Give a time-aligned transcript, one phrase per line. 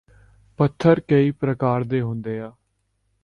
[0.59, 2.51] ਪੱਥਰੀ ਪ੍ਰਕਾਰ ਦੀ ਹੁੰਦੀ ਹੈ